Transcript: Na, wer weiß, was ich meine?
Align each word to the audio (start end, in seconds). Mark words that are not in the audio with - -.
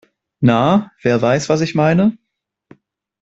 Na, 0.39 0.91
wer 1.03 1.21
weiß, 1.21 1.47
was 1.47 1.61
ich 1.61 1.75
meine? 1.75 2.17